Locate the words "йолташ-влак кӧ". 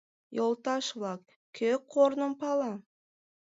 0.37-1.69